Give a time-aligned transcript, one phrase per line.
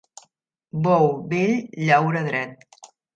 [0.87, 1.53] Bou vell
[1.91, 2.65] llaura dret